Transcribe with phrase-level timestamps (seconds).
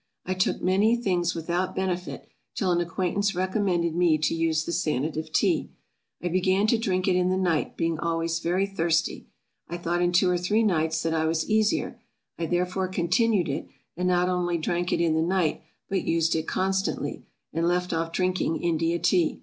[0.25, 5.31] I took many things without benefit, till an acquaintance recommended me to use the Sanative
[5.31, 5.69] Tea.
[6.23, 9.27] I began to drink it in the night, being always very thirsty;
[9.67, 12.01] I thought in two or three nights that I was easier;
[12.39, 16.47] I therefore continued it, and not only drank it in the night, but used it
[16.47, 19.39] constantly, and left off drinking India tea.